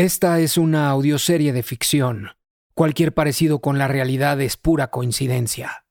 Esta 0.00 0.40
es 0.40 0.56
una 0.56 0.88
audioserie 0.88 1.52
de 1.52 1.62
ficción. 1.62 2.30
Cualquier 2.72 3.12
parecido 3.12 3.60
con 3.60 3.76
la 3.76 3.86
realidad 3.86 4.40
es 4.40 4.56
pura 4.56 4.88
coincidencia. 4.88 5.84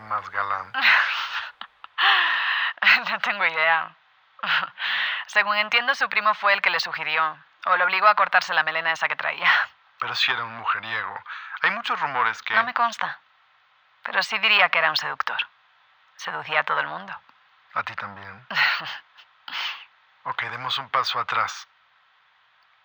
Más 0.00 0.28
galán? 0.30 0.72
no 3.10 3.18
tengo 3.20 3.46
idea. 3.46 3.94
Según 5.26 5.56
entiendo, 5.56 5.94
su 5.94 6.08
primo 6.08 6.34
fue 6.34 6.52
el 6.52 6.62
que 6.62 6.70
le 6.70 6.80
sugirió, 6.80 7.38
o 7.66 7.76
lo 7.76 7.84
obligó 7.84 8.08
a 8.08 8.14
cortarse 8.14 8.54
la 8.54 8.62
melena 8.62 8.92
esa 8.92 9.08
que 9.08 9.16
traía. 9.16 9.50
Pero 9.98 10.14
si 10.14 10.32
era 10.32 10.44
un 10.44 10.56
mujeriego. 10.56 11.22
Hay 11.62 11.70
muchos 11.70 12.00
rumores 12.00 12.42
que... 12.42 12.54
No 12.54 12.64
me 12.64 12.74
consta. 12.74 13.18
Pero 14.02 14.22
sí 14.22 14.38
diría 14.38 14.68
que 14.68 14.78
era 14.78 14.90
un 14.90 14.96
seductor. 14.96 15.38
Seducía 16.16 16.60
a 16.60 16.64
todo 16.64 16.80
el 16.80 16.86
mundo. 16.86 17.14
A 17.74 17.82
ti 17.82 17.94
también. 17.94 18.46
ok, 20.24 20.42
demos 20.42 20.76
un 20.78 20.90
paso 20.90 21.18
atrás. 21.18 21.66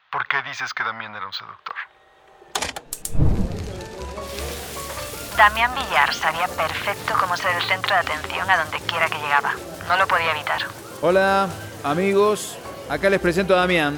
¿Por 0.09 0.25
qué 0.27 0.41
dices 0.43 0.73
que 0.73 0.83
Damián 0.83 1.15
era 1.15 1.25
un 1.25 1.33
seductor? 1.33 1.75
Damián 5.39 5.71
Villar 5.73 6.13
sabía 6.13 6.49
perfecto 6.49 7.13
cómo 7.17 7.37
ser 7.37 7.55
el 7.55 7.63
centro 7.63 7.95
de 7.95 8.01
atención 8.01 8.49
a 8.49 8.57
donde 8.57 8.77
quiera 8.79 9.07
que 9.07 9.17
llegaba. 9.19 9.53
No 9.87 9.95
lo 9.95 10.05
podía 10.05 10.31
evitar. 10.31 10.59
Hola, 10.99 11.47
amigos. 11.81 12.57
Acá 12.89 13.09
les 13.09 13.21
presento 13.21 13.55
a 13.55 13.59
Damián. 13.59 13.97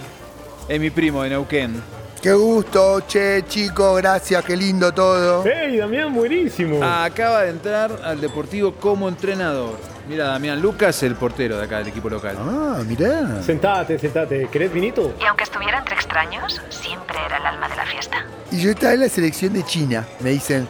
Es 0.69 0.79
mi 0.79 0.91
primo 0.91 1.23
de 1.23 1.31
Neuquén. 1.31 1.81
Qué 2.21 2.33
gusto, 2.33 3.01
che, 3.07 3.43
chico, 3.47 3.95
gracias, 3.95 4.45
qué 4.45 4.55
lindo 4.55 4.93
todo. 4.93 5.43
¡Hey, 5.43 5.77
Damián, 5.77 6.13
buenísimo! 6.13 6.79
Acaba 6.83 7.41
de 7.41 7.49
entrar 7.49 7.91
al 8.03 8.21
Deportivo 8.21 8.75
como 8.75 9.09
entrenador. 9.09 9.79
Mira, 10.07 10.27
Damián 10.27 10.61
Lucas, 10.61 11.01
el 11.01 11.15
portero 11.15 11.57
de 11.57 11.63
acá 11.63 11.79
del 11.79 11.87
equipo 11.87 12.07
local. 12.07 12.37
Ah, 12.39 12.83
mirá. 12.85 13.41
Sentate, 13.41 13.97
sentate. 13.97 14.47
¿Querés 14.51 14.71
vinito? 14.71 15.15
Y 15.19 15.23
aunque 15.23 15.45
estuviera 15.45 15.79
entre 15.79 15.95
extraños, 15.95 16.61
siempre 16.69 17.17
era 17.25 17.37
el 17.37 17.45
alma 17.47 17.67
de 17.67 17.77
la 17.77 17.85
fiesta. 17.87 18.27
Y 18.51 18.61
yo 18.61 18.69
estaba 18.69 18.93
en 18.93 18.99
la 18.99 19.09
selección 19.09 19.53
de 19.53 19.65
China. 19.65 20.05
Me 20.19 20.29
dicen, 20.29 20.67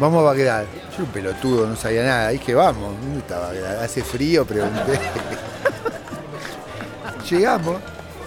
vamos 0.00 0.20
a 0.20 0.22
Bagdad. 0.22 0.64
Yo 0.96 1.04
un 1.04 1.10
pelotudo, 1.10 1.66
no 1.66 1.76
sabía 1.76 2.02
nada. 2.02 2.30
Dije, 2.30 2.54
vamos. 2.54 2.98
¿Dónde 3.00 3.18
está 3.18 3.38
Bagdad? 3.38 3.84
Hace 3.84 4.02
frío, 4.02 4.44
pregunté. 4.44 4.98
Llegamos 7.30 7.76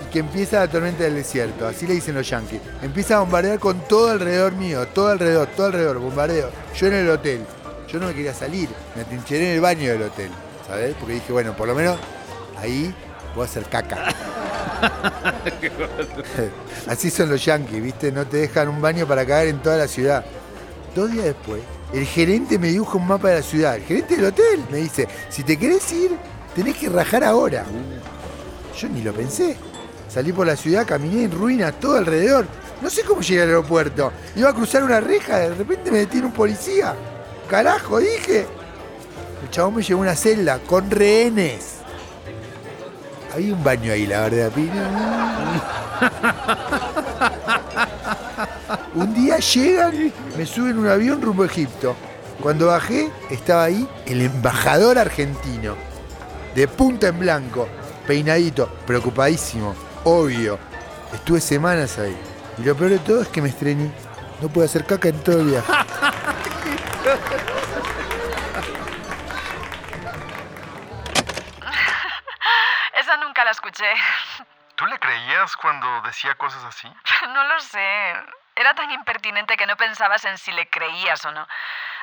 y 0.01 0.11
que 0.11 0.19
empieza 0.19 0.59
la 0.59 0.67
tormenta 0.69 1.03
del 1.03 1.15
desierto. 1.15 1.67
Así 1.67 1.87
le 1.87 1.95
dicen 1.95 2.15
los 2.15 2.29
yanquis. 2.29 2.61
Empieza 2.81 3.17
a 3.17 3.19
bombardear 3.19 3.59
con 3.59 3.81
todo 3.87 4.11
alrededor 4.11 4.53
mío. 4.53 4.87
Todo 4.87 5.09
alrededor, 5.09 5.47
todo 5.47 5.65
alrededor. 5.67 5.99
Bombardeo. 5.99 6.49
Yo 6.75 6.87
en 6.87 6.93
el 6.93 7.09
hotel. 7.09 7.41
Yo 7.89 7.99
no 7.99 8.07
me 8.07 8.13
quería 8.13 8.33
salir. 8.33 8.69
Me 8.95 9.01
atrincheré 9.01 9.49
en 9.49 9.55
el 9.55 9.61
baño 9.61 9.91
del 9.91 10.03
hotel. 10.03 10.29
¿Sabes? 10.67 10.95
Porque 10.97 11.15
dije, 11.15 11.33
bueno, 11.33 11.55
por 11.55 11.67
lo 11.67 11.75
menos 11.75 11.97
ahí 12.57 12.93
voy 13.35 13.41
a 13.41 13.45
hacer 13.45 13.65
caca. 13.65 14.05
Así 16.87 17.09
son 17.09 17.29
los 17.29 17.43
yanquis, 17.43 17.81
¿viste? 17.81 18.11
No 18.11 18.25
te 18.25 18.37
dejan 18.37 18.69
un 18.69 18.81
baño 18.81 19.07
para 19.07 19.25
cagar 19.25 19.47
en 19.47 19.59
toda 19.61 19.77
la 19.77 19.87
ciudad. 19.87 20.23
Dos 20.95 21.11
días 21.11 21.25
después, 21.25 21.61
el 21.91 22.05
gerente 22.05 22.59
me 22.59 22.67
dibuja 22.67 22.97
un 22.97 23.07
mapa 23.07 23.29
de 23.29 23.35
la 23.37 23.41
ciudad. 23.41 23.75
El 23.75 23.83
gerente 23.83 24.15
del 24.15 24.25
hotel 24.25 24.63
me 24.69 24.77
dice, 24.77 25.07
si 25.29 25.43
te 25.43 25.57
querés 25.57 25.91
ir, 25.91 26.11
tenés 26.55 26.77
que 26.77 26.89
rajar 26.89 27.23
ahora. 27.23 27.65
Yo 28.79 28.89
ni 28.89 29.01
lo 29.01 29.13
pensé. 29.13 29.57
Salí 30.07 30.31
por 30.31 30.45
la 30.45 30.55
ciudad, 30.55 30.85
caminé 30.85 31.23
en 31.23 31.31
ruinas 31.31 31.79
todo 31.79 31.97
alrededor. 31.97 32.45
No 32.81 32.89
sé 32.89 33.03
cómo 33.03 33.21
llegué 33.21 33.41
al 33.41 33.47
aeropuerto. 33.47 34.11
Iba 34.35 34.49
a 34.49 34.53
cruzar 34.53 34.83
una 34.83 34.99
reja, 34.99 35.39
de 35.39 35.55
repente 35.55 35.89
me 35.89 35.99
detiene 35.99 36.27
un 36.27 36.33
policía. 36.33 36.93
Carajo, 37.49 37.99
dije. 37.99 38.45
El 39.41 39.49
chabón 39.49 39.75
me 39.75 39.81
llevó 39.81 40.01
a 40.01 40.03
una 40.03 40.15
celda 40.15 40.59
con 40.59 40.91
rehenes. 40.91 41.77
Había 43.33 43.53
un 43.53 43.63
baño 43.63 43.91
ahí, 43.91 44.05
la 44.05 44.29
verdad, 44.29 44.51
Un 48.95 49.13
día 49.15 49.37
llegan, 49.39 50.13
me 50.37 50.45
suben 50.45 50.77
un 50.77 50.87
avión 50.87 51.19
rumbo 51.19 51.41
a 51.41 51.47
Egipto. 51.47 51.95
Cuando 52.39 52.67
bajé, 52.67 53.11
estaba 53.31 53.63
ahí 53.63 53.89
el 54.05 54.21
embajador 54.21 54.99
argentino. 54.99 55.75
De 56.53 56.67
punta 56.67 57.07
en 57.07 57.17
blanco, 57.17 57.67
peinadito, 58.05 58.67
preocupadísimo, 58.85 59.73
obvio. 60.03 60.59
Estuve 61.11 61.41
semanas 61.41 61.97
ahí. 61.97 62.15
Y 62.59 62.63
lo 62.63 62.75
peor 62.75 62.91
de 62.91 62.99
todo 62.99 63.23
es 63.23 63.29
que 63.29 63.41
me 63.41 63.49
estrené. 63.49 63.91
No 64.41 64.49
pude 64.49 64.65
hacer 64.65 64.85
caca 64.85 65.09
en 65.09 65.23
todo 65.23 65.39
el 65.39 65.47
viaje. 65.47 65.73
Esa 72.99 73.17
nunca 73.17 73.43
la 73.43 73.49
escuché. 73.51 73.91
¿Tú 74.75 74.85
le 74.85 74.99
creías 74.99 75.55
cuando 75.55 75.87
decía 76.05 76.35
cosas 76.35 76.63
así? 76.63 76.87
No 77.33 77.43
lo 77.45 77.59
sé. 77.59 78.42
Era 78.63 78.75
tan 78.75 78.89
impertinente 78.91 79.57
que 79.57 79.67
no 79.67 79.75
pensabas 79.75 80.23
en 80.23 80.37
si 80.37 80.49
le 80.53 80.69
creías 80.69 81.25
o 81.25 81.33
no. 81.33 81.45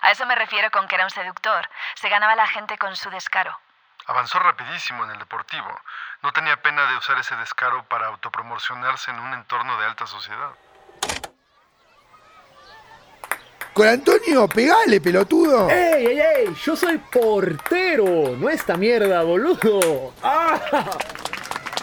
A 0.03 0.11
eso 0.11 0.27
me 0.27 0.35
refiero 0.35 0.71
con 0.71 0.87
que 0.89 0.95
era 0.95 1.05
un 1.05 1.11
seductor. 1.11 1.67
Se 1.95 2.11
ganaba 2.11 2.35
a 2.35 2.37
la 2.37 2.47
gente 2.47 2.77
con 2.77 2.95
su 2.97 3.09
descaro. 3.09 3.59
Avanzó 4.05 4.39
rapidísimo 4.41 5.05
en 5.05 5.13
el 5.13 5.19
deportivo. 5.19 5.81
No 6.21 6.31
tenía 6.33 6.61
pena 6.61 6.85
de 6.85 6.99
usar 6.99 7.19
ese 7.19 7.35
descaro 7.37 7.83
para 7.85 8.09
autopromocionarse 8.09 9.11
en 9.11 9.21
un 9.21 9.33
entorno 9.33 9.81
de 9.81 9.87
alta 9.87 10.07
sociedad. 10.07 10.51
Con 13.73 13.89
Antonio, 13.89 14.47
pegale, 14.47 15.01
pelotudo. 15.01 15.71
¡Ey, 15.71 16.09
ey, 16.09 16.21
ey! 16.21 16.55
Yo 16.63 16.77
soy 16.77 16.99
portero, 16.99 18.37
no 18.37 18.51
esta 18.51 18.77
mierda, 18.77 19.23
boludo. 19.23 20.13
¡Ah! 20.23 20.61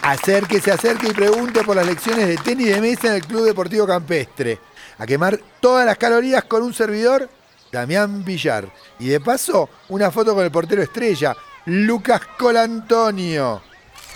Acérquese, 0.02 0.70
acerque 0.70 1.08
y 1.08 1.12
pregunte 1.12 1.64
por 1.64 1.76
las 1.76 1.86
lecciones 1.86 2.28
de 2.28 2.36
tenis 2.36 2.68
de 2.68 2.80
mesa 2.80 3.08
en 3.08 3.14
el 3.14 3.26
Club 3.26 3.44
Deportivo 3.44 3.86
Campestre. 3.86 4.58
A 4.98 5.06
quemar 5.06 5.38
todas 5.60 5.84
las 5.84 5.98
calorías 5.98 6.44
con 6.44 6.62
un 6.62 6.72
servidor, 6.72 7.28
Damián 7.70 8.24
Villar. 8.24 8.72
Y 8.98 9.08
de 9.08 9.20
paso, 9.20 9.68
una 9.88 10.10
foto 10.10 10.34
con 10.34 10.44
el 10.44 10.50
portero 10.50 10.82
estrella, 10.82 11.36
Lucas 11.66 12.22
Colantonio. 12.38 13.62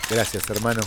Gracias, 0.09 0.49
hermano. 0.49 0.81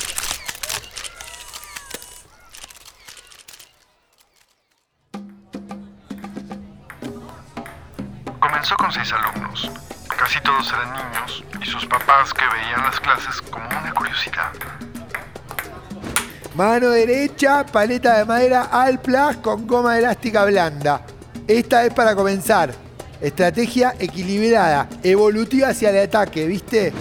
Comenzó 8.41 8.77
con 8.77 8.93
seis 8.93 9.13
alumnos. 9.13 9.71
Casi 10.17 10.41
todos 10.41 10.73
eran 10.73 10.93
niños 10.93 11.45
y 11.63 11.67
sus 11.67 11.85
papás 11.87 12.33
que 12.33 12.41
veían 12.41 12.83
las 12.83 12.99
clases 13.01 13.41
como 13.51 13.67
una 13.69 13.93
curiosidad. 13.93 14.53
Mano 16.55 16.89
derecha, 16.89 17.67
paleta 17.67 18.17
de 18.19 18.25
madera 18.25 18.63
Alplas 18.73 19.37
con 19.37 19.67
goma 19.67 19.99
elástica 19.99 20.47
blanda. 20.47 21.03
Esta 21.47 21.85
es 21.85 21.93
para 21.93 22.17
comenzar. 22.17 22.75
Estrategia 23.21 23.95
equilibrada, 23.99 24.89
evolutiva 25.03 25.69
hacia 25.69 25.91
el 25.91 26.09
ataque, 26.09 26.47
¿viste? 26.47 26.95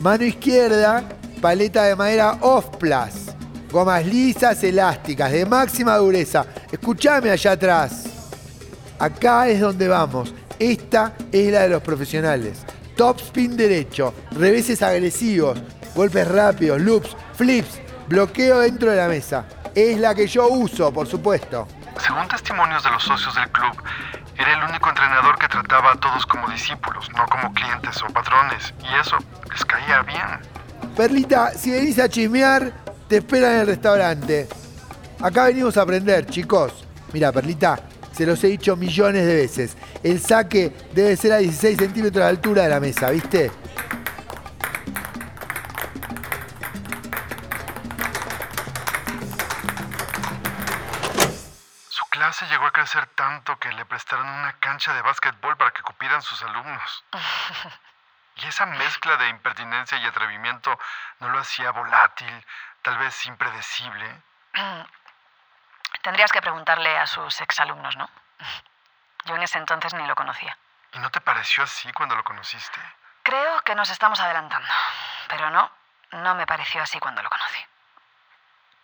Mano 0.00 0.24
izquierda, 0.24 1.04
paleta 1.42 1.84
de 1.84 1.94
madera 1.94 2.38
Off-Plus. 2.40 3.34
Gomas 3.70 4.04
lisas, 4.06 4.64
elásticas, 4.64 5.30
de 5.30 5.44
máxima 5.44 5.96
dureza. 5.96 6.46
Escuchame 6.72 7.30
allá 7.30 7.52
atrás. 7.52 8.04
Acá 8.98 9.46
es 9.48 9.60
donde 9.60 9.88
vamos. 9.88 10.32
Esta 10.60 11.14
es 11.32 11.50
la 11.50 11.62
de 11.62 11.70
los 11.70 11.82
profesionales. 11.82 12.66
Top 12.94 13.18
spin 13.18 13.56
derecho, 13.56 14.12
reveses 14.32 14.82
agresivos, 14.82 15.58
golpes 15.94 16.28
rápidos, 16.28 16.78
loops, 16.82 17.16
flips, 17.32 17.80
bloqueo 18.06 18.60
dentro 18.60 18.90
de 18.90 18.98
la 18.98 19.08
mesa. 19.08 19.46
Es 19.74 19.98
la 19.98 20.14
que 20.14 20.26
yo 20.26 20.48
uso, 20.48 20.92
por 20.92 21.06
supuesto. 21.06 21.66
Según 21.98 22.28
testimonios 22.28 22.84
de 22.84 22.90
los 22.90 23.02
socios 23.02 23.34
del 23.34 23.48
club, 23.48 23.72
Era 24.36 24.52
el 24.54 24.70
único 24.70 24.88
entrenador 24.88 25.38
que 25.38 25.48
trataba 25.48 25.92
a 25.92 25.96
todos 25.96 26.24
como 26.26 26.48
discípulos, 26.50 27.08
no 27.16 27.26
como 27.26 27.52
clientes 27.54 28.02
o 28.02 28.06
patrones, 28.12 28.72
y 28.80 29.00
eso 29.00 29.16
les 29.50 29.64
caía 29.64 30.02
bien. 30.02 30.94
Perlita, 30.96 31.52
si 31.52 31.70
venís 31.70 31.98
a 31.98 32.08
chismear, 32.08 32.72
te 33.08 33.18
esperan 33.18 33.52
en 33.52 33.60
el 33.60 33.66
restaurante. 33.66 34.48
Acá 35.20 35.44
venimos 35.44 35.76
a 35.76 35.82
aprender, 35.82 36.26
chicos. 36.26 36.86
Mira, 37.12 37.32
Perlita, 37.32 37.80
se 38.12 38.24
los 38.24 38.42
he 38.44 38.48
dicho 38.48 38.76
millones 38.76 39.26
de 39.26 39.34
veces. 39.34 39.76
El 40.02 40.18
saque 40.18 40.70
debe 40.92 41.14
ser 41.16 41.32
a 41.32 41.36
16 41.36 41.76
centímetros 41.76 42.24
de 42.24 42.30
altura 42.30 42.62
de 42.62 42.68
la 42.70 42.80
mesa, 42.80 43.10
¿viste? 43.10 43.52
Su 51.88 52.06
clase 52.06 52.46
llegó 52.46 52.64
a 52.64 52.72
crecer 52.72 53.06
tanto 53.08 53.58
que 53.58 53.70
le 53.72 53.84
prestaron 53.84 54.26
una 54.26 54.54
cancha 54.58 54.94
de 54.94 55.02
básquetbol 55.02 55.58
para 55.58 55.72
que 55.72 55.82
cupieran 55.82 56.22
sus 56.22 56.42
alumnos. 56.44 57.04
Y 58.36 58.46
esa 58.46 58.64
mezcla 58.64 59.18
de 59.18 59.28
impertinencia 59.28 59.98
y 59.98 60.06
atrevimiento 60.06 60.78
no 61.18 61.28
lo 61.28 61.38
hacía 61.38 61.72
volátil, 61.72 62.46
tal 62.80 62.96
vez 62.96 63.26
impredecible. 63.26 64.22
Tendrías 66.02 66.32
que 66.32 66.40
preguntarle 66.40 66.96
a 66.96 67.06
sus 67.06 67.38
exalumnos, 67.42 67.96
¿no? 67.98 68.08
Yo 69.24 69.36
en 69.36 69.42
ese 69.42 69.58
entonces 69.58 69.94
ni 69.94 70.06
lo 70.06 70.14
conocía. 70.14 70.56
¿Y 70.92 70.98
no 70.98 71.10
te 71.10 71.20
pareció 71.20 71.64
así 71.64 71.92
cuando 71.92 72.16
lo 72.16 72.24
conociste? 72.24 72.80
Creo 73.22 73.60
que 73.62 73.74
nos 73.74 73.90
estamos 73.90 74.18
adelantando. 74.20 74.68
Pero 75.28 75.50
no, 75.50 75.70
no 76.12 76.34
me 76.34 76.46
pareció 76.46 76.82
así 76.82 76.98
cuando 76.98 77.22
lo 77.22 77.30
conocí. 77.30 77.64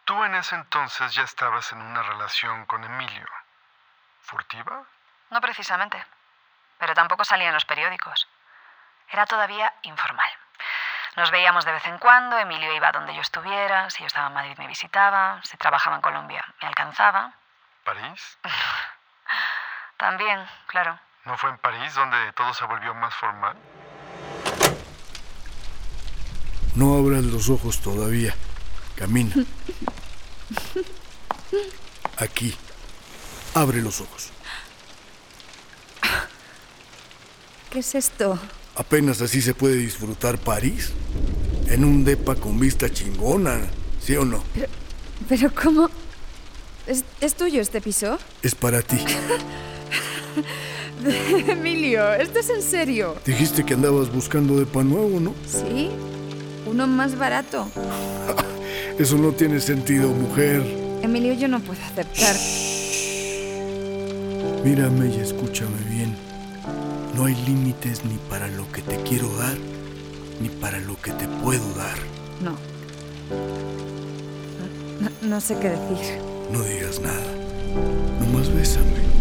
Tú 0.05 0.23
en 0.25 0.35
ese 0.37 0.55
entonces 0.55 1.15
ya 1.15 1.25
estabas 1.25 1.73
en 1.73 1.83
una 1.83 2.03
relación 2.03 2.65
con 2.67 2.85
Emilio. 2.85 3.27
¿Furtiva? 4.23 4.85
No 5.31 5.41
precisamente. 5.41 6.05
Pero 6.79 6.95
tampoco 6.95 7.25
salía 7.25 7.49
en 7.49 7.55
los 7.55 7.65
periódicos. 7.65 8.29
Era 9.09 9.27
todavía 9.27 9.73
informal. 9.83 10.31
Nos 11.17 11.31
veíamos 11.31 11.65
de 11.65 11.73
vez 11.73 11.87
en 11.87 11.99
cuando, 11.99 12.39
Emilio 12.39 12.73
iba 12.75 12.93
donde 12.93 13.15
yo 13.15 13.23
estuviera, 13.23 13.89
si 13.91 14.01
yo 14.01 14.07
estaba 14.07 14.29
en 14.29 14.35
Madrid 14.35 14.59
me 14.59 14.67
visitaba, 14.67 15.41
si 15.43 15.57
trabajaba 15.57 15.97
en 15.97 16.03
Colombia 16.03 16.45
me 16.61 16.69
alcanzaba. 16.69 17.33
¿París? 17.85 18.39
También, 19.99 20.39
claro. 20.67 20.99
¿No 21.25 21.37
fue 21.37 21.51
en 21.51 21.59
París 21.59 21.95
donde 21.95 22.17
todo 22.37 22.53
se 22.55 22.65
volvió 22.67 22.95
más 22.95 23.15
formal? 23.15 23.57
No 26.75 26.97
abras 26.99 27.25
los 27.25 27.49
ojos 27.49 27.81
todavía. 27.81 28.35
Camina. 28.95 29.35
Aquí. 32.19 32.55
Abre 33.55 33.81
los 33.81 34.01
ojos. 34.01 34.31
¿Qué 37.71 37.79
es 37.79 37.95
esto? 37.95 38.39
Apenas 38.77 39.23
así 39.23 39.41
se 39.41 39.55
puede 39.55 39.77
disfrutar 39.77 40.39
París. 40.39 40.93
En 41.69 41.85
un 41.85 42.05
depa 42.05 42.37
con 42.37 42.61
vista 42.61 42.91
chingona, 42.91 43.63
¿sí 44.01 44.15
o 44.17 44.25
no? 44.25 44.45
¿Pero 45.29 45.53
cómo? 45.55 45.91
¿Es, 46.87 47.05
es 47.21 47.35
tuyo 47.35 47.61
este 47.61 47.81
piso? 47.81 48.19
Es 48.43 48.55
para 48.55 48.83
ti. 48.83 49.03
Emilio, 51.49 52.13
¿esto 52.15 52.41
es 52.41 52.51
en 52.51 52.63
serio? 52.63 53.17
Dijiste 53.25 53.65
que 53.65 53.75
andabas 53.75 54.13
buscando 54.13 54.59
depa 54.59 54.83
nuevo, 54.83 55.21
¿no? 55.21 55.35
Sí, 55.47 55.91
uno 56.67 56.87
más 56.87 57.19
barato. 57.19 57.69
Eso 58.99 59.19
no 59.19 59.33
tiene 59.33 59.61
sentido, 59.61 60.09
mujer. 60.09 60.63
Emilio, 61.03 61.35
yo 61.35 61.49
no 61.49 61.61
puedo 61.61 61.81
aceptar. 61.83 62.35
Mírame 64.65 65.15
y 65.15 65.21
escúchame 65.21 65.79
bien. 65.89 66.17
No 67.15 67.27
hay 67.27 67.35
límites 67.47 68.05
ni 68.05 68.17
para 68.29 68.49
lo 68.49 68.71
que 68.73 68.83
te 68.83 68.97
quiero 69.03 69.35
dar, 69.37 69.57
ni 70.41 70.49
para 70.49 70.79
lo 70.81 71.01
que 71.01 71.13
te 71.13 71.29
puedo 71.43 71.65
dar. 71.75 71.97
No. 72.43 72.57
No, 75.01 75.29
no 75.29 75.41
sé 75.41 75.57
qué 75.59 75.69
decir. 75.69 76.19
No 76.53 76.63
digas 76.63 77.01
nada. 77.01 77.23
Nomás 78.21 78.53
bésame. 78.55 79.16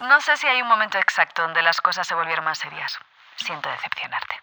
No 0.00 0.20
sé 0.20 0.36
si 0.36 0.46
hay 0.48 0.60
un 0.60 0.68
momento 0.68 0.98
exacto 0.98 1.42
donde 1.42 1.62
las 1.62 1.80
cosas 1.80 2.06
se 2.06 2.14
volvieron 2.14 2.44
más 2.44 2.58
serias. 2.58 2.98
Siento 3.36 3.70
decepcionarte. 3.70 4.42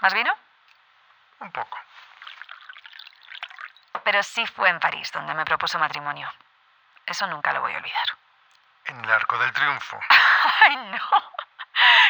¿Más 0.00 0.14
vino? 0.14 0.34
Un 1.40 1.52
poco. 1.52 1.78
Pero 4.02 4.22
sí 4.22 4.46
fue 4.46 4.68
en 4.70 4.80
París 4.80 5.12
donde 5.12 5.34
me 5.34 5.44
propuso 5.44 5.78
matrimonio. 5.78 6.32
Eso 7.06 7.26
nunca 7.26 7.52
lo 7.52 7.60
voy 7.60 7.74
a 7.74 7.76
olvidar. 7.76 8.16
En 8.86 9.04
el 9.04 9.10
Arco 9.10 9.38
del 9.38 9.52
Triunfo. 9.52 10.00
¡Ay, 10.60 10.76
no! 10.76 11.32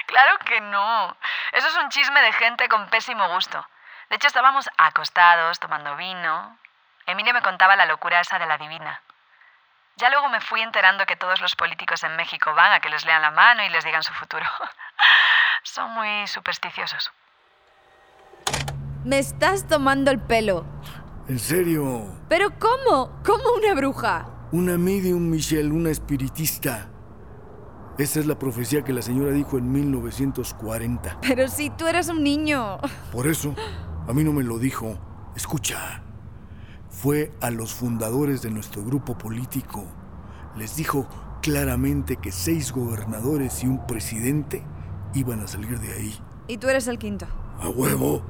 Claro 0.07 0.39
que 0.39 0.61
no. 0.61 1.17
Eso 1.53 1.69
es 1.69 1.77
un 1.77 1.89
chisme 1.91 2.21
de 2.23 2.33
gente 2.33 2.69
con 2.69 2.89
pésimo 2.89 3.29
gusto. 3.29 3.67
De 4.11 4.17
hecho, 4.17 4.27
estábamos 4.27 4.69
acostados, 4.77 5.61
tomando 5.61 5.97
vino. 5.97 6.59
Emilio 7.07 7.33
me 7.33 7.43
contaba 7.43 7.77
la 7.77 7.87
locura 7.87 8.21
esa 8.21 8.41
de 8.41 8.47
la 8.47 8.59
divina. 8.59 9.01
Ya 9.97 10.11
luego 10.11 10.29
me 10.29 10.41
fui 10.41 10.61
enterando 10.63 11.07
que 11.07 11.15
todos 11.15 11.41
los 11.41 11.55
políticos 11.55 12.03
en 12.03 12.17
México 12.17 12.53
van 12.55 12.73
a 12.73 12.81
que 12.81 12.89
les 12.89 13.05
lean 13.07 13.23
la 13.23 13.31
mano 13.31 13.63
y 13.65 13.69
les 13.69 13.85
digan 13.85 14.03
su 14.03 14.13
futuro. 14.13 14.45
Son 15.63 15.93
muy 15.93 16.27
supersticiosos. 16.27 17.13
Me 19.05 19.21
estás 19.21 19.69
tomando 19.69 20.11
el 20.11 20.19
pelo. 20.19 20.67
¿En 21.29 21.39
serio? 21.39 22.13
¿Pero 22.29 22.51
cómo? 22.59 23.23
¿Cómo 23.25 23.45
una 23.57 23.75
bruja? 23.75 24.27
Una 24.51 24.77
medium, 24.77 25.31
Michelle, 25.31 25.71
una 25.71 25.91
espiritista. 25.91 26.89
Esa 27.97 28.19
es 28.19 28.27
la 28.27 28.37
profecía 28.39 28.83
que 28.83 28.93
la 28.93 29.03
señora 29.03 29.31
dijo 29.31 29.57
en 29.57 29.71
1940. 29.71 31.19
Pero 31.21 31.47
si 31.47 31.71
tú 31.71 31.87
eres 31.87 32.09
un 32.09 32.25
niño. 32.25 32.79
Por 33.13 33.27
eso, 33.27 33.55
a 34.11 34.15
mí 34.15 34.25
no 34.25 34.33
me 34.33 34.43
lo 34.43 34.59
dijo. 34.59 34.99
Escucha, 35.37 36.03
fue 36.91 37.33
a 37.41 37.51
los 37.51 37.73
fundadores 37.73 38.43
de 38.43 38.51
nuestro 38.51 38.85
grupo 38.85 39.17
político. 39.17 39.85
Les 40.57 40.77
dijo 40.77 41.09
claramente 41.43 42.17
que 42.17 42.33
seis 42.33 42.73
gobernadores 42.73 43.63
y 43.63 43.67
un 43.67 43.87
presidente 43.87 44.63
iban 45.15 45.41
a 45.41 45.47
salir 45.47 45.79
de 45.79 45.93
ahí. 45.93 46.19
Y 46.49 46.59
tú 46.59 46.69
eres 46.69 46.87
el 46.89 46.99
quinto. 46.99 47.27
A 47.61 47.69
huevo. 47.69 48.23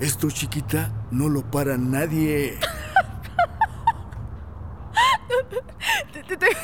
Esto, 0.00 0.30
chiquita, 0.30 0.92
no 1.10 1.28
lo 1.28 1.50
para 1.50 1.76
nadie. 1.76 2.58
Te, 6.12 6.22
te- 6.22 6.36
te- 6.36 6.56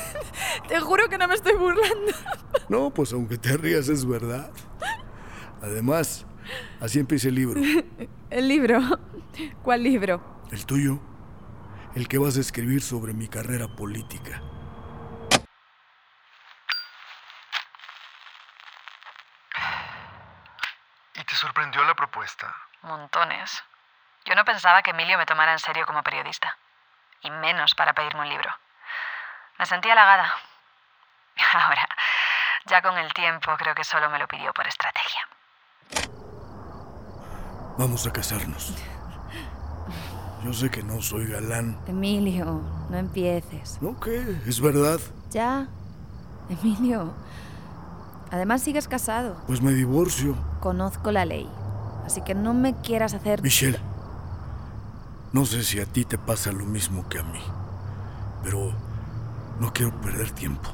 te 0.67 0.79
juro 0.79 1.07
que 1.09 1.17
no 1.17 1.27
me 1.27 1.35
estoy 1.35 1.53
burlando. 1.55 2.11
No, 2.69 2.91
pues 2.93 3.13
aunque 3.13 3.37
te 3.37 3.55
rías 3.57 3.87
es 3.89 4.05
verdad. 4.05 4.51
Además, 5.61 6.25
así 6.81 6.99
empieza 6.99 7.27
el 7.27 7.35
libro. 7.35 7.61
El 8.29 8.47
libro. 8.47 8.79
¿Cuál 9.63 9.83
libro? 9.83 10.43
El 10.51 10.65
tuyo. 10.65 10.99
El 11.95 12.07
que 12.07 12.17
vas 12.17 12.37
a 12.37 12.41
escribir 12.41 12.81
sobre 12.81 13.13
mi 13.13 13.27
carrera 13.27 13.67
política. 13.67 14.41
¿Y 21.15 21.23
te 21.23 21.35
sorprendió 21.35 21.83
la 21.85 21.95
propuesta? 21.95 22.53
Montones. 22.81 23.63
Yo 24.25 24.35
no 24.35 24.43
pensaba 24.43 24.81
que 24.81 24.91
Emilio 24.91 25.17
me 25.17 25.25
tomara 25.25 25.53
en 25.53 25.59
serio 25.59 25.85
como 25.85 26.03
periodista. 26.03 26.57
Y 27.21 27.31
menos 27.31 27.73
para 27.75 27.93
pedirme 27.93 28.21
un 28.21 28.29
libro. 28.29 28.49
Me 29.57 29.65
sentí 29.65 29.89
halagada. 29.89 30.35
Ahora, 31.53 31.87
ya 32.65 32.81
con 32.81 32.97
el 32.97 33.13
tiempo, 33.13 33.55
creo 33.57 33.75
que 33.75 33.83
solo 33.83 34.09
me 34.09 34.19
lo 34.19 34.27
pidió 34.27 34.53
por 34.53 34.67
estrategia. 34.67 35.27
Vamos 37.77 38.07
a 38.07 38.13
casarnos. 38.13 38.73
Yo 40.43 40.53
sé 40.53 40.69
que 40.69 40.83
no 40.83 41.01
soy 41.01 41.27
galán. 41.27 41.77
Emilio, 41.87 42.61
no 42.89 42.97
empieces. 42.97 43.79
¿No 43.81 43.99
qué? 43.99 44.39
Es 44.45 44.61
verdad. 44.61 44.99
Ya. 45.31 45.67
Emilio. 46.49 47.13
Además 48.31 48.61
sigues 48.61 48.87
casado. 48.87 49.37
Pues 49.47 49.61
me 49.61 49.73
divorcio. 49.73 50.35
Conozco 50.61 51.11
la 51.11 51.25
ley. 51.25 51.49
Así 52.05 52.21
que 52.21 52.35
no 52.35 52.53
me 52.53 52.75
quieras 52.75 53.13
hacer... 53.13 53.41
Michelle, 53.41 53.79
no 55.33 55.45
sé 55.45 55.63
si 55.63 55.79
a 55.79 55.85
ti 55.85 56.05
te 56.05 56.17
pasa 56.17 56.51
lo 56.51 56.65
mismo 56.65 57.09
que 57.09 57.19
a 57.19 57.23
mí, 57.23 57.41
pero 58.43 58.71
no 59.59 59.73
quiero 59.73 59.99
perder 59.99 60.31
tiempo. 60.31 60.69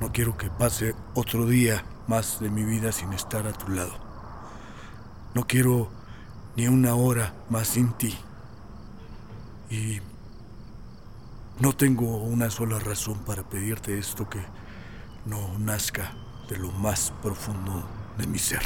No 0.00 0.12
quiero 0.12 0.36
que 0.36 0.48
pase 0.48 0.94
otro 1.14 1.46
día 1.46 1.84
más 2.06 2.40
de 2.40 2.50
mi 2.50 2.64
vida 2.64 2.92
sin 2.92 3.12
estar 3.12 3.46
a 3.46 3.52
tu 3.52 3.72
lado. 3.72 4.03
No 5.34 5.46
quiero 5.46 5.90
ni 6.56 6.68
una 6.68 6.94
hora 6.94 7.34
más 7.50 7.68
sin 7.68 7.92
ti. 7.94 8.16
Y 9.68 10.00
no 11.58 11.72
tengo 11.72 12.18
una 12.18 12.50
sola 12.50 12.78
razón 12.78 13.24
para 13.24 13.42
pedirte 13.42 13.98
esto 13.98 14.28
que 14.28 14.44
no 15.24 15.58
nazca 15.58 16.12
de 16.48 16.56
lo 16.58 16.70
más 16.70 17.12
profundo 17.22 17.84
de 18.16 18.26
mi 18.28 18.38
ser. 18.38 18.62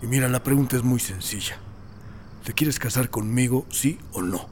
Y 0.00 0.06
mira, 0.06 0.28
la 0.28 0.42
pregunta 0.42 0.76
es 0.76 0.82
muy 0.82 1.00
sencilla. 1.00 1.56
¿Te 2.44 2.52
quieres 2.52 2.78
casar 2.78 3.10
conmigo, 3.10 3.66
sí 3.70 3.98
o 4.12 4.22
no? 4.22 4.48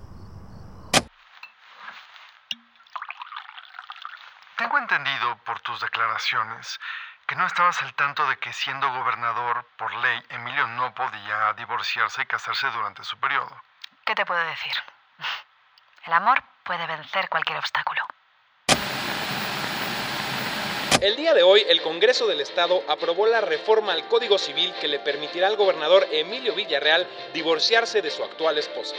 Tengo 4.56 4.78
entendido 4.78 5.38
por 5.44 5.60
tus 5.60 5.80
declaraciones 5.80 6.80
que 7.26 7.36
no 7.36 7.46
estabas 7.46 7.80
al 7.82 7.94
tanto 7.94 8.26
de 8.28 8.36
que 8.38 8.52
siendo 8.52 8.92
gobernador 8.92 9.64
por 9.76 9.94
ley, 9.94 10.22
Emilio 10.30 10.66
no 10.68 10.94
podía 10.94 11.52
divorciarse 11.54 12.22
y 12.22 12.26
casarse 12.26 12.70
durante 12.70 13.04
su 13.04 13.18
periodo. 13.18 13.62
¿Qué 14.04 14.14
te 14.14 14.26
puedo 14.26 14.44
decir? 14.44 14.72
El 16.06 16.12
amor 16.12 16.42
puede 16.64 16.86
vencer 16.86 17.28
cualquier 17.28 17.58
obstáculo. 17.58 18.02
El 21.00 21.16
día 21.16 21.34
de 21.34 21.42
hoy, 21.42 21.64
el 21.68 21.82
Congreso 21.82 22.28
del 22.28 22.40
Estado 22.40 22.80
aprobó 22.86 23.26
la 23.26 23.40
reforma 23.40 23.92
al 23.92 24.06
Código 24.06 24.38
Civil 24.38 24.72
que 24.80 24.86
le 24.86 25.00
permitirá 25.00 25.48
al 25.48 25.56
gobernador 25.56 26.06
Emilio 26.12 26.54
Villarreal 26.54 27.08
divorciarse 27.34 28.02
de 28.02 28.10
su 28.12 28.22
actual 28.22 28.56
esposa. 28.58 28.94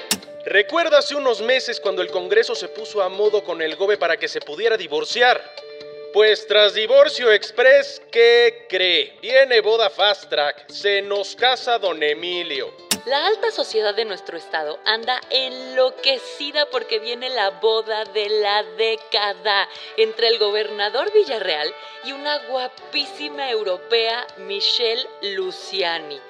Recuerda 0.46 0.98
hace 0.98 1.16
unos 1.16 1.42
meses 1.42 1.80
cuando 1.80 2.02
el 2.02 2.12
Congreso 2.12 2.56
se 2.56 2.68
puso 2.68 3.02
a 3.02 3.08
modo 3.08 3.46
con 3.46 3.62
el 3.62 3.78
GOBE 3.78 3.98
para 3.98 4.18
que 4.18 4.28
se 4.28 4.42
pudiera 4.42 4.76
divorciar. 4.76 5.42
Pues 6.14 6.46
tras 6.46 6.76
divorcio 6.76 7.32
express, 7.32 8.00
¿qué 8.12 8.68
cree? 8.70 9.18
Viene 9.20 9.62
boda 9.62 9.90
fast 9.90 10.30
track. 10.30 10.70
Se 10.70 11.02
nos 11.02 11.36
casa 11.36 11.80
don 11.80 12.04
Emilio. 12.04 12.72
La 13.08 13.26
alta 13.26 13.50
sociedad 13.50 13.96
de 13.96 14.06
nuestro 14.06 14.38
estado 14.38 14.78
anda 14.86 15.20
enloquecida 15.32 16.68
porque 16.70 17.00
viene 17.00 17.32
la 17.32 17.50
boda 17.50 18.06
de 18.06 18.30
la 18.30 18.62
década 18.62 19.68
entre 19.98 20.28
el 20.28 20.38
gobernador 20.38 21.12
Villarreal 21.12 21.74
y 22.04 22.12
una 22.12 22.46
guapísima 22.46 23.50
europea, 23.50 24.28
Michelle 24.38 25.08
Luciani. 25.36 26.22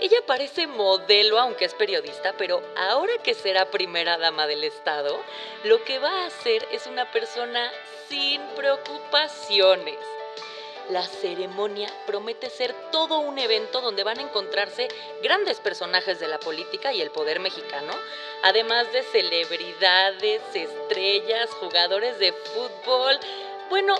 Ella 0.00 0.18
parece 0.26 0.66
modelo 0.66 1.38
aunque 1.38 1.64
es 1.64 1.74
periodista, 1.74 2.34
pero 2.36 2.60
ahora 2.76 3.12
que 3.22 3.34
será 3.34 3.70
primera 3.70 4.18
dama 4.18 4.48
del 4.48 4.64
estado, 4.64 5.22
lo 5.62 5.84
que 5.84 6.00
va 6.00 6.10
a 6.10 6.26
hacer 6.26 6.66
es 6.72 6.88
una 6.88 7.10
persona 7.12 7.70
sin 8.08 8.40
preocupaciones. 8.56 9.98
La 10.90 11.02
ceremonia 11.02 11.90
promete 12.06 12.48
ser 12.48 12.74
todo 12.90 13.18
un 13.18 13.38
evento 13.38 13.82
donde 13.82 14.04
van 14.04 14.18
a 14.18 14.22
encontrarse 14.22 14.88
grandes 15.22 15.60
personajes 15.60 16.18
de 16.18 16.28
la 16.28 16.40
política 16.40 16.94
y 16.94 17.02
el 17.02 17.10
poder 17.10 17.40
mexicano, 17.40 17.92
además 18.42 18.90
de 18.92 19.02
celebridades, 19.02 20.40
estrellas, 20.54 21.50
jugadores 21.60 22.18
de 22.18 22.32
fútbol, 22.32 23.18
bueno, 23.68 23.94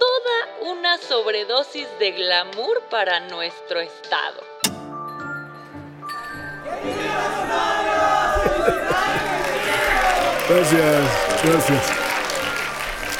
toda 0.00 0.72
una 0.72 0.98
sobredosis 0.98 1.86
de 2.00 2.10
glamour 2.10 2.82
para 2.90 3.20
nuestro 3.20 3.78
estado. 3.80 4.42
Gracias, 10.48 11.44
gracias. 11.44 12.11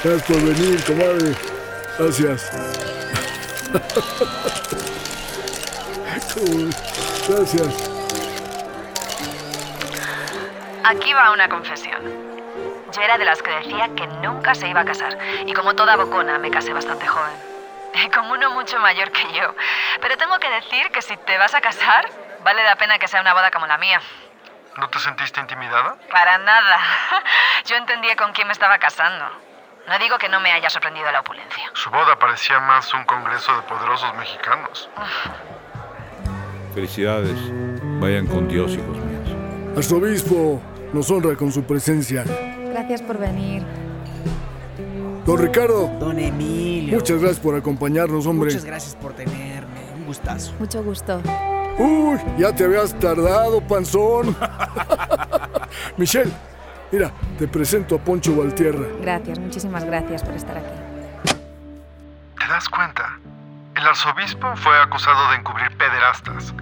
Gracias 0.04 0.23
por 0.23 0.42
venir, 0.42 0.85
comadre. 0.85 1.37
Gracias. 1.97 2.50
Gracias. 7.28 7.90
Aquí 10.82 11.12
va 11.12 11.30
una 11.30 11.49
confesión. 11.49 12.02
Yo 12.92 13.00
era 13.00 13.16
de 13.16 13.25
las 13.25 13.40
que 13.42 13.52
decía 13.52 13.90
que 13.94 14.09
nunca 14.09 14.56
se 14.56 14.66
iba 14.66 14.80
a 14.80 14.85
casar. 14.85 15.16
Y 15.47 15.52
como 15.52 15.76
toda 15.76 15.94
bocona, 15.94 16.37
me 16.40 16.50
casé 16.50 16.73
bastante 16.73 17.06
joven. 17.06 17.37
Como 18.12 18.32
uno 18.32 18.50
mucho 18.50 18.80
mayor 18.80 19.12
que 19.12 19.32
yo. 19.32 19.54
Pero 20.00 20.16
tengo 20.16 20.37
que 20.40 20.50
decir 20.50 20.90
que 20.90 21.00
si 21.00 21.16
te 21.16 21.38
vas 21.38 21.54
a 21.54 21.61
casar, 21.61 22.09
vale 22.42 22.64
la 22.64 22.75
pena 22.75 22.99
que 22.99 23.06
sea 23.06 23.21
una 23.21 23.35
boda 23.35 23.52
como 23.52 23.68
la 23.68 23.78
mía. 23.78 24.00
¿No 24.76 24.88
te 24.88 24.99
sentiste 24.99 25.38
intimidada? 25.38 25.94
Para 26.11 26.38
nada. 26.38 26.80
Yo 27.66 27.76
entendía 27.76 28.16
con 28.16 28.32
quién 28.32 28.49
me 28.49 28.52
estaba 28.52 28.78
casando. 28.78 29.51
No 29.89 29.99
digo 29.99 30.17
que 30.19 30.29
no 30.29 30.41
me 30.41 30.51
haya 30.53 30.71
sorprendido 30.71 31.11
la 31.11 31.21
opulencia. 31.21 31.65
Su 31.75 31.91
boda 31.91 32.19
parecía 32.19 32.61
más 32.61 32.93
un 32.95 33.05
congreso 33.05 33.55
de 33.57 33.62
poderosos 33.62 34.15
mexicanos. 34.17 34.89
Felicidades. 36.75 37.37
Vayan 38.01 38.27
con 38.27 38.49
Dios, 38.49 38.73
hijos 38.73 38.97
míos. 38.97 39.29
Arzobispo, 39.77 40.62
nos 40.93 41.11
honra 41.11 41.37
con 41.37 41.51
su 41.51 41.65
presencia. 41.65 42.25
Gracias 42.71 43.03
por 43.03 43.19
venir. 43.19 43.65
Don 45.27 45.39
Ricardo. 45.39 45.89
Don 45.99 46.19
Emilio. 46.19 46.97
Muchas 46.97 47.21
gracias 47.21 47.41
por 47.41 47.55
acompañarnos, 47.55 48.27
hombre. 48.27 48.51
Muchas 48.51 48.65
gracias 48.65 48.97
por 48.97 49.12
tenerme. 49.12 49.81
Un 49.97 50.07
gustazo. 50.07 50.53
Mucho 50.59 50.83
gusto. 50.83 51.21
Uy, 51.79 52.19
ya 52.39 52.55
te 52.55 52.65
habías 52.65 52.99
tardado, 52.99 53.61
panzón. 53.67 54.37
Michelle, 55.97 56.33
mira, 56.92 57.11
te 57.38 57.49
presento 57.49 57.96
a 57.96 57.99
Poncho 57.99 58.37
Valtierra. 58.37 58.87
Gracias, 59.00 59.38
muchísimas 59.38 59.84
gracias 59.84 60.22
por 60.22 60.34
estar 60.34 60.56
aquí. 60.58 61.34
¿Te 62.38 62.46
das 62.46 62.68
cuenta? 62.68 63.18
El 63.75 63.87
arzobispo 63.87 64.54
fue 64.56 64.78
acusado 64.80 65.30
de 65.30 65.37
encubrir 65.37 65.76
pederastas. 65.76 66.54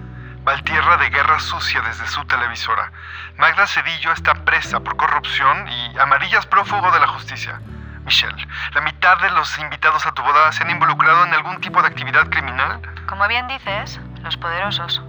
Valtierra 0.43 0.97
de 0.97 1.09
guerra 1.09 1.39
sucia 1.39 1.81
desde 1.81 2.07
su 2.07 2.23
televisora. 2.25 2.91
Magda 3.37 3.67
Cedillo 3.67 4.11
está 4.11 4.33
presa 4.33 4.79
por 4.79 4.95
corrupción 4.95 5.67
y 5.67 5.99
Amarillas 5.99 6.47
prófugo 6.47 6.89
de 6.91 6.99
la 6.99 7.07
justicia. 7.07 7.59
Michelle, 8.05 8.47
la 8.73 8.81
mitad 8.81 9.19
de 9.21 9.29
los 9.29 9.59
invitados 9.59 10.05
a 10.07 10.13
tu 10.13 10.23
boda 10.23 10.51
se 10.51 10.63
han 10.63 10.71
involucrado 10.71 11.25
en 11.25 11.33
algún 11.33 11.61
tipo 11.61 11.81
de 11.81 11.89
actividad 11.89 12.27
criminal. 12.29 12.81
Como 13.07 13.27
bien 13.27 13.47
dices, 13.47 13.99
los 14.23 14.37
poderosos. 14.37 15.01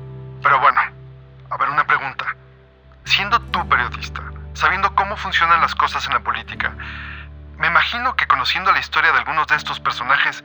Pero 0.42 0.60
bueno, 0.60 0.80
a 1.48 1.56
ver 1.56 1.70
una 1.70 1.86
pregunta. 1.86 2.26
Siendo 3.04 3.40
tú 3.40 3.66
periodista, 3.68 4.22
sabiendo 4.52 4.91
cómo 5.12 5.24
funcionan 5.24 5.60
las 5.60 5.74
cosas 5.74 6.06
en 6.06 6.14
la 6.14 6.20
política, 6.20 6.72
me 7.58 7.66
imagino 7.66 8.16
que 8.16 8.26
conociendo 8.26 8.72
la 8.72 8.78
historia 8.78 9.12
de 9.12 9.18
algunos 9.18 9.46
de 9.46 9.56
estos 9.56 9.78
personajes, 9.78 10.42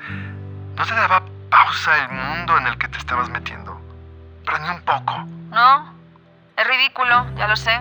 ¿no 0.75 0.85
te 0.85 0.93
daba 0.93 1.23
pausa 1.49 1.97
el 2.03 2.09
mundo 2.09 2.57
en 2.57 2.67
el 2.67 2.77
que 2.77 2.89
te 2.89 2.97
estabas 2.97 3.29
metiendo? 3.29 3.79
Pero 4.45 4.57
ni 4.59 4.67
un 4.67 4.81
poco. 4.81 5.23
No, 5.51 5.93
es 6.57 6.67
ridículo, 6.67 7.25
ya 7.37 7.47
lo 7.47 7.55
sé. 7.55 7.79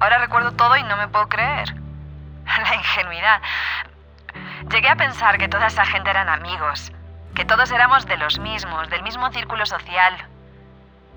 Ahora 0.00 0.16
recuerdo 0.16 0.52
todo 0.52 0.78
y 0.78 0.82
no 0.82 0.96
me 0.96 1.08
puedo 1.08 1.28
creer. 1.28 1.74
La 2.46 2.74
ingenuidad. 2.74 3.42
Llegué 4.70 4.88
a 4.88 4.96
pensar 4.96 5.36
que 5.36 5.48
toda 5.48 5.66
esa 5.66 5.84
gente 5.84 6.08
eran 6.08 6.30
amigos, 6.30 6.90
que 7.34 7.44
todos 7.44 7.70
éramos 7.70 8.06
de 8.06 8.16
los 8.16 8.38
mismos, 8.38 8.88
del 8.88 9.02
mismo 9.02 9.30
círculo 9.30 9.66
social. 9.66 10.16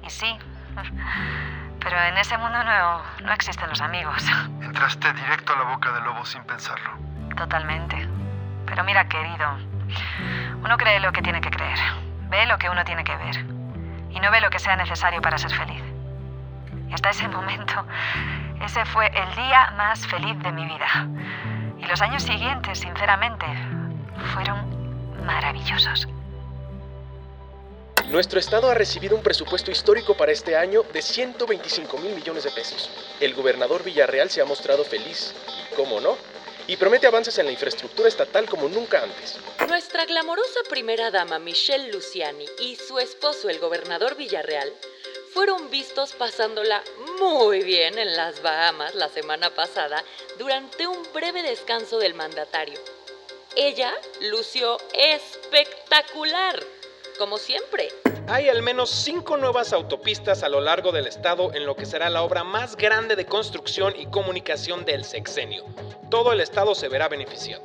Y 0.04 0.10
sí, 0.10 0.38
pero 1.86 2.02
en 2.02 2.18
ese 2.18 2.36
mundo 2.40 2.64
no, 2.64 3.04
no 3.24 3.32
existen 3.32 3.70
los 3.70 3.80
amigos. 3.80 4.16
Entraste 4.60 5.14
directo 5.14 5.54
a 5.54 5.58
la 5.58 5.64
boca 5.66 5.92
del 5.92 6.04
lobo 6.04 6.26
sin 6.26 6.44
pensarlo. 6.44 6.90
Totalmente. 7.38 8.10
Pero 8.66 8.84
mira, 8.84 9.08
querido, 9.08 9.56
uno 10.64 10.78
cree 10.78 11.00
lo 11.00 11.12
que 11.12 11.22
tiene 11.22 11.42
que 11.42 11.52
creer, 11.52 11.78
ve 12.28 12.48
lo 12.48 12.58
que 12.58 12.72
uno 12.72 12.84
tiene 12.86 13.04
que 13.04 13.16
ver, 13.16 13.38
y 14.10 14.20
no 14.20 14.32
ve 14.32 14.42
lo 14.42 14.50
que 14.50 14.58
sea 14.58 14.76
necesario 14.76 15.22
para 15.22 15.38
ser 15.38 15.52
feliz. 15.52 15.84
Y 16.90 16.94
hasta 16.94 17.12
ese 17.12 17.28
momento, 17.28 17.86
ese 18.62 18.84
fue 18.86 19.12
el 19.14 19.36
día 19.36 19.72
más 19.78 20.08
feliz 20.08 20.40
de 20.40 20.52
mi 20.52 20.66
vida. 20.66 21.08
Y 21.78 21.86
los 21.86 22.02
años 22.02 22.24
siguientes, 22.24 22.80
sinceramente, 22.80 23.46
fueron 24.34 25.24
maravillosos. 25.24 26.08
Nuestro 28.10 28.40
estado 28.40 28.70
ha 28.70 28.76
recibido 28.76 29.16
un 29.16 29.24
presupuesto 29.24 29.72
histórico 29.72 30.16
para 30.16 30.32
este 30.32 30.56
año 30.56 30.84
de 30.94 31.02
125 31.02 31.98
mil 31.98 32.14
millones 32.14 32.44
de 32.44 32.52
pesos. 32.52 32.90
El 33.20 33.34
gobernador 33.34 33.84
Villarreal 33.84 34.30
se 34.30 34.42
ha 34.42 34.46
mostrado 34.46 34.84
feliz, 34.84 35.34
y 35.48 35.76
cómo 35.76 36.00
no, 36.00 36.16
y 36.68 36.78
promete 36.78 37.08
avances 37.08 37.38
en 37.40 37.48
la 37.48 37.52
infraestructura 37.52 38.08
estatal 38.08 38.48
como 38.48 38.70
nunca 38.70 39.02
antes. 39.02 39.38
Nuestra 39.68 40.06
glamorosa 40.06 40.60
primera 40.70 41.10
dama 41.10 41.40
Michelle 41.40 41.92
Luciani 41.92 42.46
y 42.60 42.76
su 42.76 43.00
esposo 43.00 43.50
el 43.50 43.58
gobernador 43.58 44.16
Villarreal 44.16 44.72
fueron 45.34 45.72
vistos 45.72 46.14
pasándola 46.14 46.84
muy 47.20 47.64
bien 47.64 47.98
en 47.98 48.16
las 48.16 48.42
Bahamas 48.44 48.94
la 48.94 49.10
semana 49.10 49.50
pasada 49.50 50.04
durante 50.38 50.88
un 50.88 51.02
breve 51.12 51.42
descanso 51.42 51.98
del 51.98 52.14
mandatario. 52.14 52.80
Ella 53.56 53.94
lució 54.22 54.78
espectacular, 54.94 56.64
como 57.16 57.38
siempre. 57.38 57.90
Hay 58.28 58.50
al 58.50 58.62
menos 58.62 58.90
cinco 58.90 59.38
nuevas 59.38 59.74
autopistas 59.74 60.44
a 60.44 60.50
lo 60.50 60.62
largo 60.62 60.92
del 60.92 61.08
estado 61.08 61.54
en 61.54 61.66
lo 61.66 61.76
que 61.76 61.86
será 61.86 62.10
la 62.10 62.24
obra 62.24 62.44
más 62.44 62.76
grande 62.76 63.16
de 63.16 63.26
construcción 63.26 63.94
y 63.98 64.08
comunicación 64.08 64.86
del 64.86 65.06
sexenio. 65.06 65.66
Todo 66.10 66.32
el 66.32 66.42
estado 66.42 66.76
se 66.76 66.88
verá 66.88 67.08
beneficiado. 67.08 67.64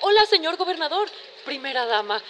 Hola, 0.00 0.26
señor 0.26 0.56
gobernador, 0.56 1.08
primera 1.44 1.86
dama. 1.86 2.22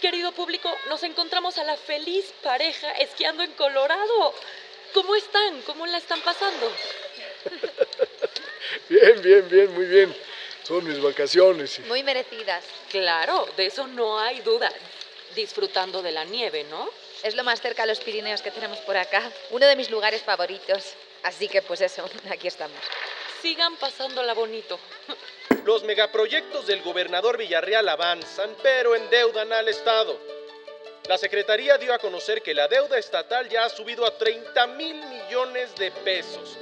Querido 0.00 0.32
público, 0.32 0.70
nos 0.88 1.02
encontramos 1.02 1.58
a 1.58 1.64
la 1.64 1.76
feliz 1.76 2.32
pareja 2.42 2.92
esquiando 2.92 3.42
en 3.42 3.52
Colorado. 3.52 4.34
¿Cómo 4.94 5.14
están? 5.14 5.60
¿Cómo 5.62 5.86
la 5.86 5.98
están 5.98 6.20
pasando? 6.22 6.70
Bien, 8.88 9.22
bien, 9.22 9.48
bien, 9.48 9.74
muy 9.74 9.86
bien. 9.86 10.14
Son 10.70 10.84
mis 10.84 11.02
vacaciones. 11.02 11.80
Muy 11.88 12.04
merecidas. 12.04 12.64
Claro, 12.92 13.44
de 13.56 13.66
eso 13.66 13.88
no 13.88 14.20
hay 14.20 14.40
duda. 14.42 14.72
Disfrutando 15.34 16.00
de 16.00 16.12
la 16.12 16.22
nieve, 16.22 16.62
¿no? 16.70 16.88
Es 17.24 17.34
lo 17.34 17.42
más 17.42 17.60
cerca 17.60 17.82
a 17.82 17.86
los 17.86 17.98
Pirineos 17.98 18.40
que 18.40 18.52
tenemos 18.52 18.78
por 18.78 18.96
acá. 18.96 19.32
Uno 19.50 19.66
de 19.66 19.74
mis 19.74 19.90
lugares 19.90 20.22
favoritos. 20.22 20.94
Así 21.24 21.48
que 21.48 21.60
pues 21.60 21.80
eso, 21.80 22.08
aquí 22.30 22.46
estamos. 22.46 22.78
Sigan 23.42 23.74
pasándola 23.78 24.32
bonito. 24.32 24.78
Los 25.64 25.82
megaproyectos 25.82 26.68
del 26.68 26.82
gobernador 26.82 27.36
Villarreal 27.36 27.88
avanzan, 27.88 28.54
pero 28.62 28.94
endeudan 28.94 29.52
al 29.52 29.68
Estado. 29.68 30.20
La 31.08 31.18
Secretaría 31.18 31.78
dio 31.78 31.92
a 31.92 31.98
conocer 31.98 32.42
que 32.42 32.54
la 32.54 32.68
deuda 32.68 32.96
estatal 32.96 33.48
ya 33.48 33.64
ha 33.64 33.70
subido 33.70 34.06
a 34.06 34.16
30 34.16 34.68
mil 34.68 34.94
millones 34.94 35.74
de 35.74 35.90
pesos. 35.90 36.56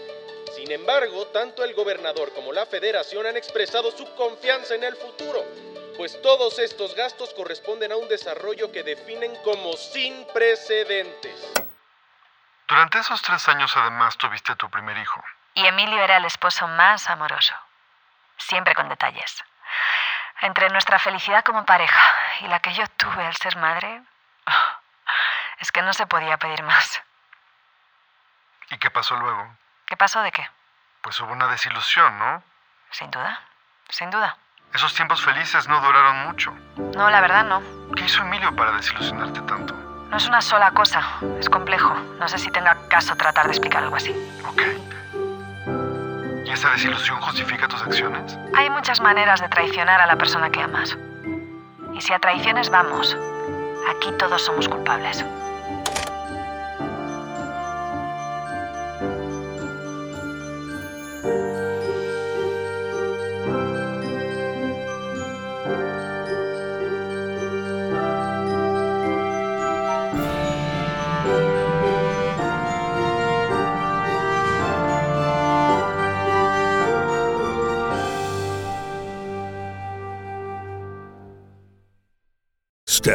Sin 0.58 0.72
embargo, 0.72 1.28
tanto 1.28 1.62
el 1.62 1.72
gobernador 1.72 2.34
como 2.34 2.52
la 2.52 2.66
federación 2.66 3.24
han 3.26 3.36
expresado 3.36 3.92
su 3.92 4.12
confianza 4.16 4.74
en 4.74 4.82
el 4.82 4.96
futuro, 4.96 5.44
pues 5.96 6.20
todos 6.20 6.58
estos 6.58 6.96
gastos 6.96 7.32
corresponden 7.32 7.92
a 7.92 7.96
un 7.96 8.08
desarrollo 8.08 8.72
que 8.72 8.82
definen 8.82 9.36
como 9.44 9.74
sin 9.74 10.26
precedentes. 10.34 11.52
Durante 12.66 12.98
esos 12.98 13.22
tres 13.22 13.46
años 13.48 13.76
además 13.76 14.18
tuviste 14.18 14.50
a 14.50 14.56
tu 14.56 14.68
primer 14.68 14.98
hijo. 14.98 15.22
Y 15.54 15.64
Emilio 15.64 16.02
era 16.02 16.16
el 16.16 16.24
esposo 16.24 16.66
más 16.66 17.08
amoroso. 17.08 17.54
Siempre 18.36 18.74
con 18.74 18.88
detalles. 18.88 19.44
Entre 20.40 20.68
nuestra 20.70 20.98
felicidad 20.98 21.44
como 21.44 21.64
pareja 21.64 22.02
y 22.40 22.48
la 22.48 22.58
que 22.58 22.74
yo 22.74 22.84
tuve 22.96 23.24
al 23.24 23.36
ser 23.36 23.56
madre, 23.58 24.02
es 25.60 25.70
que 25.70 25.82
no 25.82 25.92
se 25.92 26.08
podía 26.08 26.36
pedir 26.36 26.64
más. 26.64 27.00
¿Y 28.70 28.78
qué 28.78 28.90
pasó 28.90 29.14
luego? 29.14 29.56
¿Qué 29.98 30.04
pasó 30.04 30.22
de 30.22 30.30
qué? 30.30 30.46
Pues 31.00 31.18
hubo 31.18 31.32
una 31.32 31.48
desilusión, 31.48 32.16
¿no? 32.20 32.40
Sin 32.92 33.10
duda, 33.10 33.40
sin 33.88 34.08
duda. 34.10 34.38
Esos 34.72 34.94
tiempos 34.94 35.20
felices 35.24 35.66
no 35.66 35.80
duraron 35.80 36.18
mucho. 36.28 36.52
No, 36.94 37.10
la 37.10 37.20
verdad 37.20 37.44
no. 37.44 37.60
¿Qué 37.96 38.04
hizo 38.04 38.22
Emilio 38.22 38.54
para 38.54 38.70
desilusionarte 38.76 39.40
tanto? 39.40 39.74
No 39.74 40.16
es 40.16 40.28
una 40.28 40.40
sola 40.40 40.70
cosa, 40.70 41.02
es 41.40 41.50
complejo. 41.50 41.92
No 42.20 42.28
sé 42.28 42.38
si 42.38 42.48
tenga 42.52 42.76
caso 42.86 43.16
tratar 43.16 43.46
de 43.46 43.50
explicar 43.50 43.82
algo 43.82 43.96
así. 43.96 44.14
Ok. 44.46 44.62
¿Y 46.46 46.50
esa 46.52 46.70
desilusión 46.70 47.20
justifica 47.20 47.66
tus 47.66 47.82
acciones? 47.82 48.38
Hay 48.54 48.70
muchas 48.70 49.00
maneras 49.00 49.40
de 49.40 49.48
traicionar 49.48 50.00
a 50.00 50.06
la 50.06 50.14
persona 50.14 50.48
que 50.48 50.62
amas. 50.62 50.96
Y 51.92 52.00
si 52.00 52.12
a 52.12 52.20
traiciones 52.20 52.70
vamos, 52.70 53.16
aquí 53.90 54.12
todos 54.16 54.44
somos 54.44 54.68
culpables. 54.68 55.24